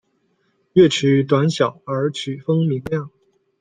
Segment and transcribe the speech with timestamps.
[0.73, 3.11] 乐曲短小而曲风明亮。